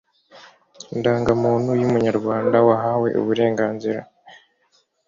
ndangamuntu 0.97 1.71
y'Umunyarwanda 1.81 2.57
wahawe 2.67 3.09
uburenganzira 3.19 4.01